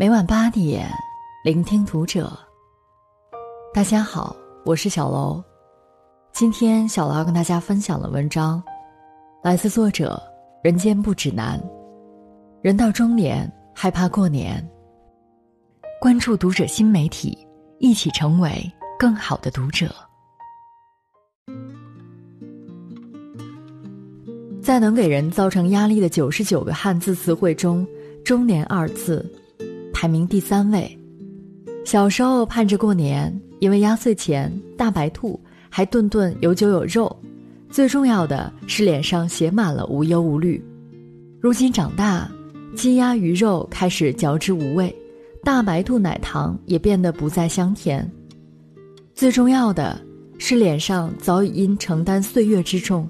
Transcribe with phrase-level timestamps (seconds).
[0.00, 0.88] 每晚八点，
[1.42, 2.30] 聆听读者。
[3.74, 5.42] 大家好，我是小楼。
[6.32, 8.62] 今天小楼要跟大家分享的文章，
[9.42, 10.22] 来自作者
[10.62, 11.60] 人间不指南。
[12.62, 14.64] 人到中年，害怕过年。
[16.00, 17.36] 关注读者新媒体，
[17.80, 19.92] 一起成为更好的读者。
[24.62, 27.84] 在能给人造成压力的九十九个汉字词汇中
[28.24, 29.28] ，“中年”二字。
[30.00, 30.96] 排名第三位。
[31.84, 37.10] 小时候盼着过年，因为压岁钱、大白兔，还顿顿有酒有肉。
[37.68, 40.64] 最重要的是脸上写满了无忧无虑。
[41.40, 42.30] 如今长大，
[42.76, 44.94] 鸡鸭鱼肉开始嚼之无味，
[45.42, 48.08] 大白兔奶糖也变得不再香甜。
[49.16, 50.00] 最重要的
[50.38, 53.08] 是脸上早已因承担岁月之重，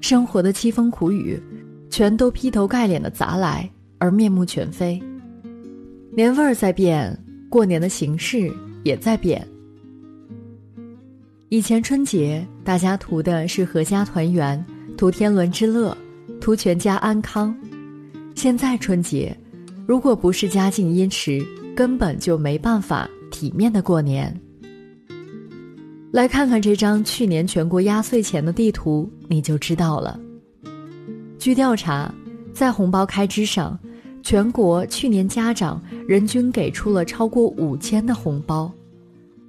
[0.00, 1.42] 生活的凄风苦雨，
[1.90, 5.02] 全都劈头盖脸的砸来，而面目全非。
[6.20, 7.18] 年味儿在变，
[7.48, 8.52] 过年的形式
[8.84, 9.42] 也在变。
[11.48, 14.62] 以前春节，大家图的是阖家团圆，
[14.98, 15.96] 图天伦之乐，
[16.38, 17.56] 图全家安康。
[18.34, 19.34] 现在春节，
[19.86, 21.42] 如果不是家境殷实，
[21.74, 24.38] 根本就没办法体面的过年。
[26.12, 30.20] 来看看这张去年全国压岁钱的地图，你就知道了。
[31.38, 32.14] 据调查，
[32.52, 33.80] 在红包开支上。
[34.22, 38.70] 全国去年家长人均给出了超过五千的红包，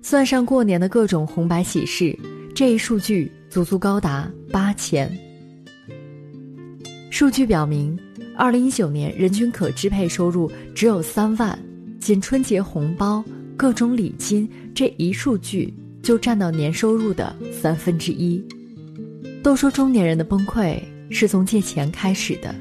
[0.02, 2.18] 算上过年的各种红白喜事，
[2.56, 5.12] 这一数据足足高达八千。
[7.10, 7.98] 数据表明，
[8.36, 11.58] 二零一九年人均可支配收入只有三万，
[12.00, 13.24] 仅春节红包、
[13.58, 18.44] 各种礼金这一数据就占到年收入的三分之一。
[19.44, 22.56] 都说中年人的崩溃是从借钱开始的。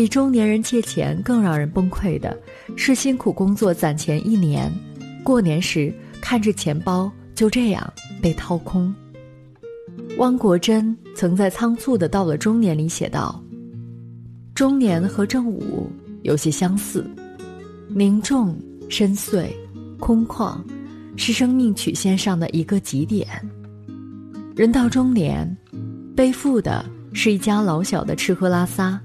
[0.00, 2.34] 比中年人借钱更让人崩溃的，
[2.74, 4.72] 是辛苦工作攒钱一年，
[5.22, 5.92] 过年时
[6.22, 7.92] 看着钱包就这样
[8.22, 8.94] 被掏空。
[10.16, 13.44] 汪国真曾在《仓促的到了中年》里写道
[14.56, 15.92] ：“中年和正午
[16.22, 17.04] 有些相似，
[17.90, 18.58] 凝重、
[18.88, 19.50] 深邃、
[19.98, 20.56] 空旷，
[21.14, 23.28] 是生命曲线上的一个极点。
[24.56, 25.54] 人到中年，
[26.16, 26.82] 背负的
[27.12, 28.98] 是一家老小的吃喝拉撒。”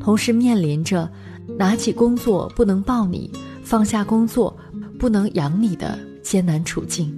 [0.00, 1.10] 同时面临着
[1.58, 3.30] 拿起工作不能抱你，
[3.62, 4.54] 放下工作
[4.98, 7.14] 不能养你的艰难处境。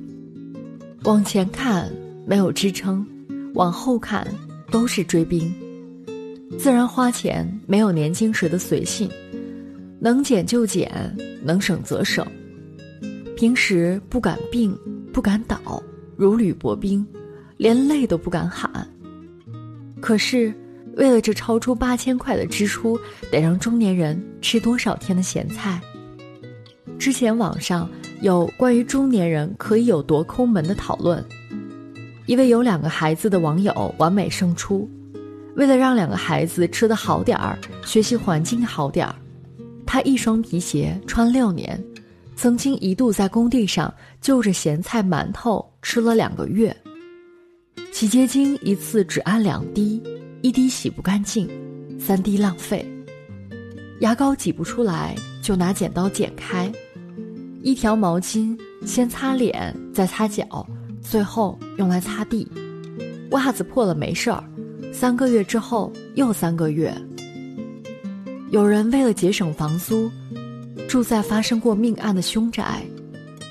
[1.04, 1.92] 往前看
[2.26, 3.06] 没有支撑，
[3.54, 4.26] 往后看
[4.70, 5.52] 都是追兵。
[6.58, 9.10] 自然花钱没有年轻时的随性，
[9.98, 12.24] 能减就减，能省则省。
[13.36, 14.78] 平时不敢病，
[15.12, 15.82] 不敢倒，
[16.16, 17.04] 如履薄冰，
[17.56, 18.88] 连累都不敢喊。
[20.00, 20.54] 可是。
[20.96, 22.98] 为了这超出八千块的支出，
[23.30, 25.80] 得让中年人吃多少天的咸菜？
[26.98, 27.88] 之前网上
[28.22, 31.22] 有关于中年人可以有多抠门的讨论。
[32.24, 34.90] 一位有两个孩子的网友完美胜出，
[35.54, 39.14] 为了让两个孩子吃得好点儿，学习环境好点儿，
[39.84, 41.78] 他一双皮鞋穿六年，
[42.34, 43.92] 曾经一度在工地上
[44.22, 46.74] 就着咸菜馒头吃了两个月，
[47.92, 50.02] 洗洁精一次只按两滴。
[50.46, 51.48] 一滴洗不干净，
[51.98, 52.86] 三滴浪费。
[53.98, 55.12] 牙膏挤不出来，
[55.42, 56.70] 就拿剪刀剪开。
[57.62, 58.56] 一条毛巾
[58.86, 60.64] 先擦脸，再擦脚，
[61.02, 62.46] 最后用来擦地。
[63.32, 64.44] 袜子破了没事儿，
[64.92, 66.94] 三个月之后又三个月。
[68.52, 70.08] 有人为了节省房租，
[70.88, 72.62] 住在发生过命案的凶宅；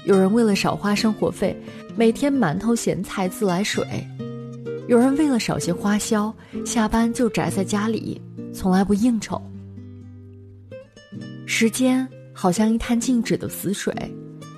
[0.05, 1.53] 有人为了少花生活费，
[1.97, 3.85] 每天馒头咸菜自来水。
[4.87, 6.33] 有人为了少些花销，
[6.65, 8.21] 下班就宅在家里，
[8.53, 9.41] 从来不应酬。
[11.47, 13.93] 时间好像一滩静止的死水，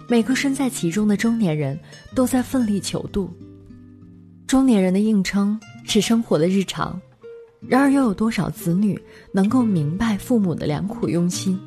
[0.10, 1.80] 每个身在其中的中年人
[2.14, 3.30] 都在奋力求渡。
[4.46, 7.00] 中年人的硬撑是生活的日常，
[7.62, 9.00] 然而又有多少子女
[9.32, 11.60] 能够明白父母的良苦用心？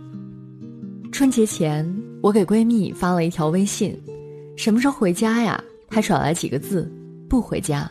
[1.12, 1.86] 春节前，
[2.22, 3.98] 我给闺蜜发了一条微信
[4.56, 6.90] ：“什么时候回家呀？”她转来几个字
[7.28, 7.90] ：“不回家。”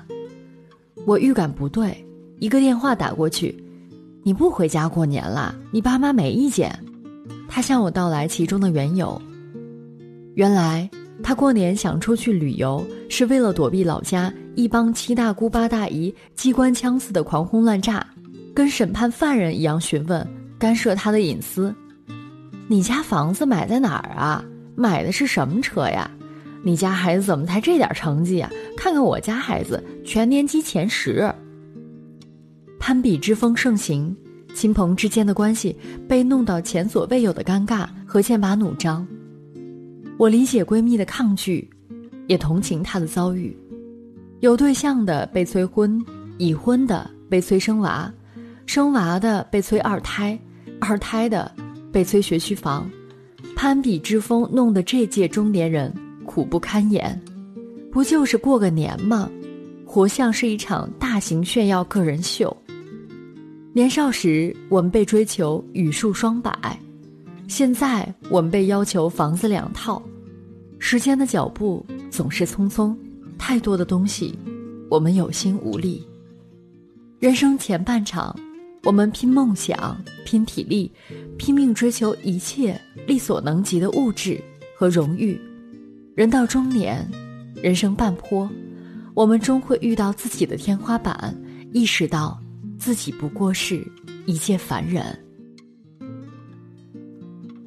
[1.09, 2.05] 我预感不对，
[2.37, 3.57] 一个电话打过去，
[4.21, 5.55] 你不回家过年啦？
[5.71, 6.71] 你爸妈没意见？
[7.47, 9.19] 他向我道来其中的缘由。
[10.35, 10.87] 原来
[11.23, 18.05] 他过年想出去旅游，是为了躲避老家一帮七大姑八大姨机关枪似的狂轰滥炸，
[18.53, 20.23] 跟审判犯人一样询问，
[20.59, 21.73] 干涉他的隐私。
[22.67, 24.45] 你家房子买在哪儿啊？
[24.75, 26.07] 买的是什么车呀？
[26.61, 28.51] 你家孩子怎么才这点成绩呀？
[28.75, 31.33] 看看我家孩子，全年级前十。
[32.77, 34.15] 攀比之风盛行，
[34.53, 35.75] 亲朋之间的关系
[36.07, 39.07] 被弄到前所未有的尴尬和剑拔弩张。
[40.17, 41.69] 我理解闺蜜的抗拒，
[42.27, 43.57] 也同情她的遭遇。
[44.41, 46.01] 有对象的被催婚，
[46.37, 48.11] 已婚的被催生娃，
[48.65, 50.37] 生娃的被催二胎，
[50.81, 51.49] 二胎的
[51.91, 52.89] 被催学区房，
[53.55, 55.93] 攀比之风弄得这届中年人
[56.39, 57.21] 苦不堪言。
[57.91, 59.29] 不就是过个年吗？
[59.85, 62.55] 活像是一场大型炫耀个人秀。
[63.73, 66.53] 年少时，我们被追求语数双百；
[67.49, 70.01] 现在，我们被要求房子两套。
[70.77, 72.95] 时间的脚步总是匆匆，
[73.37, 74.33] 太多的东西，
[74.89, 76.07] 我们有心无力。
[77.19, 78.33] 人生前半场，
[78.83, 80.89] 我们拼梦想、拼体力，
[81.37, 84.41] 拼命追求一切力所能及的物质
[84.77, 85.37] 和荣誉。
[86.15, 87.07] 人到中年，
[87.55, 88.49] 人生半坡，
[89.13, 91.35] 我们终会遇到自己的天花板，
[91.71, 92.39] 意识到。
[92.77, 93.85] 自己不过是
[94.25, 95.03] 一介凡人。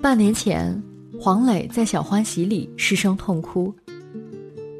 [0.00, 0.82] 半年前，
[1.20, 3.74] 黄磊在《小欢喜》里失声痛哭。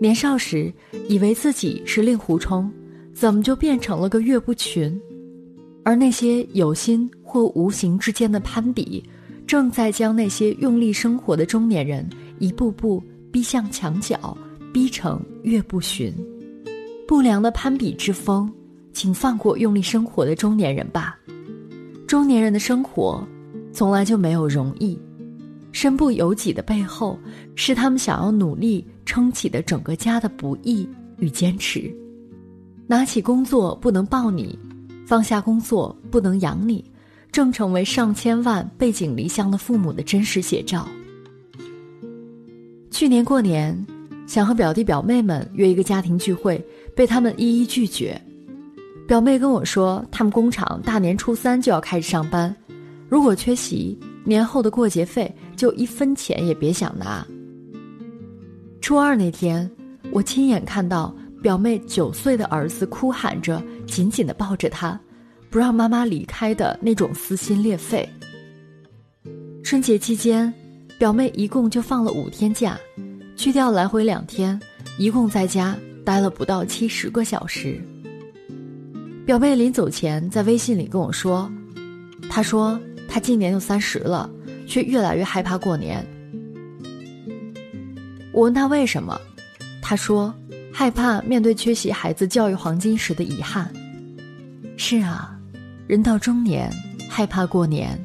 [0.01, 0.73] 年少时，
[1.07, 2.73] 以为自己是令狐冲，
[3.13, 4.99] 怎么就变成了个岳不群？
[5.85, 9.05] 而那些有心或无形之间的攀比，
[9.47, 12.09] 正在将那些用力生活的中年人
[12.39, 14.37] 一步步逼向墙角，
[14.73, 16.15] 逼成岳不群。
[17.09, 18.53] 不良的攀比之风。
[18.95, 21.19] 请放过用力生活的中年人吧。
[22.07, 23.27] 中年人的生活，
[23.73, 25.01] 从来就没有容易。
[25.73, 27.19] 身不由己的背后，
[27.55, 30.87] 是他们想要努力撑起的整个家的不易
[31.17, 31.91] 与坚持。
[32.87, 34.59] 拿起工作不能抱你，
[35.07, 36.85] 放下工作不能养你，
[37.33, 40.87] 正成为上千万背井离乡的父母的真实写照。
[42.93, 43.75] 去年过年，
[44.27, 46.63] 想和表弟表妹们约一个家庭聚会，
[46.95, 48.21] 被他们一一拒绝。
[49.09, 52.55] 表妹跟我说，他们工厂大年初三就要开始上班，
[53.09, 57.27] 如果缺席，年后的过节费就一分钱也别想拿。
[58.83, 59.69] 初二那天，
[60.11, 65.01] 我亲眼看到表妹九岁的儿子哭喊着，紧紧的抱着她，
[65.49, 68.07] 不让妈妈离开的那种撕心裂肺。
[69.65, 70.53] 春节期间，
[71.03, 72.79] 表妹一共就放了五天假，
[73.35, 74.57] 去掉来回两天，
[74.99, 77.83] 一共在家待了不到七十个小时。
[79.27, 81.51] 表妹临走前在微信里跟我说
[82.31, 84.31] ：“她说她今年又三十了，
[84.65, 86.07] 却越来越害怕过年。”
[88.33, 89.21] 我问她为什么，
[89.83, 90.33] 她说
[90.73, 93.69] ：“害怕面对缺席孩子教育黄金时的遗憾。”
[94.79, 95.37] 是啊，
[95.89, 96.73] 人到中年，
[97.11, 97.99] 害怕过年，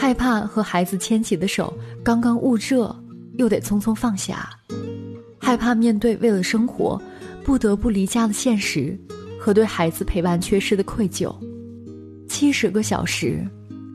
[0.00, 2.96] 害怕和孩子牵起的手刚刚捂热，
[3.34, 4.48] 又得匆匆放下，
[5.38, 6.98] 害怕面对为了生活
[7.44, 8.98] 不得不离家的现实。
[9.38, 11.34] 和对孩子陪伴缺失的愧疚，
[12.28, 13.46] 七十个小时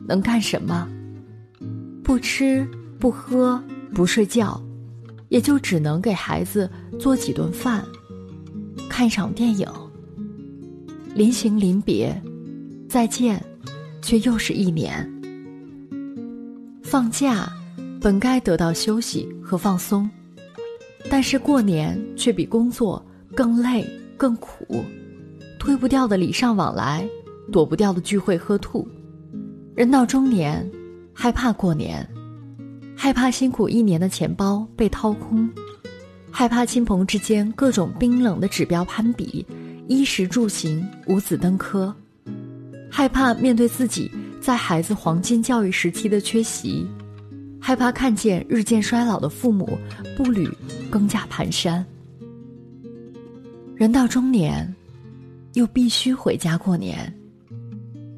[0.06, 0.88] 能干什么？
[2.04, 2.64] 不吃
[3.00, 3.60] 不喝
[3.92, 4.60] 不睡觉，
[5.28, 6.70] 也就只能给孩子
[7.00, 7.84] 做几顿饭，
[8.88, 9.68] 看一场电影。
[11.14, 12.20] 临行临别，
[12.88, 13.44] 再见，
[14.02, 15.08] 却又是一年。
[16.88, 17.52] 放假
[18.00, 20.08] 本该得到休息和放松，
[21.10, 23.04] 但是过年却比工作
[23.34, 23.84] 更累
[24.16, 24.84] 更苦。
[25.58, 27.04] 推不掉的礼尚往来，
[27.50, 28.86] 躲不掉的聚会喝吐，
[29.74, 30.64] 人到中年，
[31.12, 32.08] 害怕过年，
[32.96, 35.50] 害怕辛苦一年的钱包被掏空，
[36.30, 39.44] 害怕亲朋之间各种冰冷的指标攀比，
[39.88, 41.92] 衣食住行五子登科，
[42.88, 44.08] 害怕面对自己
[44.46, 46.86] 在孩子黄金教育时期的缺席，
[47.60, 49.76] 害怕看见日渐衰老的父母
[50.16, 50.48] 步履
[50.88, 51.82] 更加蹒跚，
[53.74, 54.72] 人到中年。
[55.54, 57.12] 又必须回家过年，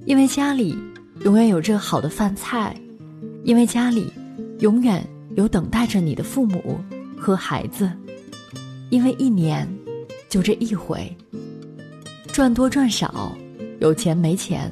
[0.05, 0.77] 因为家里
[1.25, 2.77] 永远有这好的饭菜，
[3.45, 4.13] 因为家里
[4.59, 5.03] 永远
[5.35, 6.79] 有等待着你的父母
[7.17, 7.91] 和孩子，
[8.91, 9.67] 因为一年
[10.29, 11.17] 就这一回，
[12.27, 13.35] 赚多赚少，
[13.81, 14.71] 有钱没钱，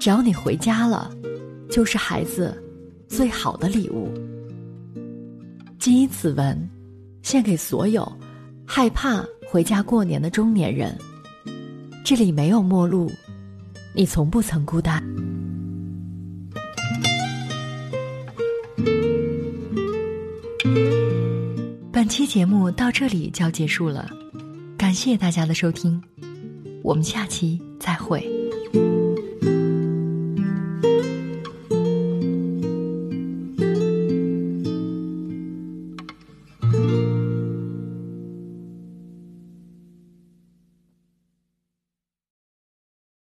[0.00, 1.14] 只要你回家了，
[1.70, 2.56] 就是孩子
[3.06, 4.08] 最好的礼物。
[5.78, 6.68] 谨以此文，
[7.22, 8.10] 献给所有
[8.66, 10.96] 害怕回家过年的中年人。
[12.02, 13.12] 这里没有陌路，
[13.94, 15.04] 你从不曾孤单。
[21.92, 24.08] 本期节目到这里就要结束了，
[24.78, 26.02] 感谢大家的收听，
[26.82, 28.39] 我们下期再会。